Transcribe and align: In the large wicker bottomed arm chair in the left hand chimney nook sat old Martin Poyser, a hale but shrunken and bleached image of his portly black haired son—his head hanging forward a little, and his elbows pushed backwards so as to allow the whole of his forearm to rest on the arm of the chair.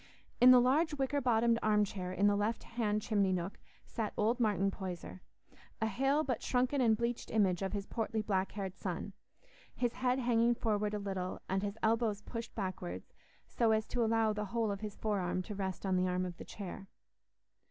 In 0.39 0.49
the 0.49 0.59
large 0.59 0.95
wicker 0.95 1.21
bottomed 1.21 1.59
arm 1.61 1.85
chair 1.85 2.11
in 2.11 2.25
the 2.25 2.35
left 2.35 2.63
hand 2.63 3.03
chimney 3.03 3.31
nook 3.31 3.59
sat 3.85 4.13
old 4.17 4.39
Martin 4.39 4.71
Poyser, 4.71 5.21
a 5.79 5.85
hale 5.85 6.23
but 6.23 6.41
shrunken 6.41 6.81
and 6.81 6.97
bleached 6.97 7.29
image 7.29 7.61
of 7.61 7.73
his 7.73 7.85
portly 7.85 8.23
black 8.23 8.53
haired 8.53 8.75
son—his 8.75 9.93
head 9.93 10.17
hanging 10.17 10.55
forward 10.55 10.95
a 10.95 10.97
little, 10.97 11.39
and 11.47 11.61
his 11.61 11.77
elbows 11.83 12.23
pushed 12.23 12.55
backwards 12.55 13.13
so 13.45 13.69
as 13.69 13.85
to 13.85 14.03
allow 14.03 14.33
the 14.33 14.45
whole 14.45 14.71
of 14.71 14.79
his 14.81 14.95
forearm 14.95 15.43
to 15.43 15.53
rest 15.53 15.85
on 15.85 15.97
the 15.97 16.07
arm 16.07 16.25
of 16.25 16.37
the 16.37 16.45
chair. 16.45 16.87